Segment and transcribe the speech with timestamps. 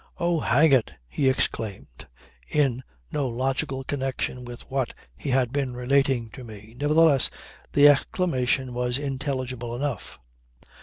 [0.17, 2.07] "Oh hang it," he exclaimed
[2.49, 6.75] in no logical connection with what he had been relating to me.
[6.79, 7.29] Nevertheless
[7.73, 10.17] the exclamation was intelligible enough.